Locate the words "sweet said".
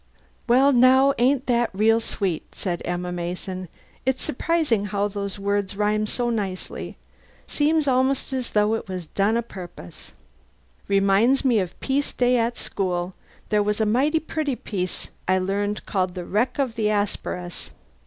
1.99-2.81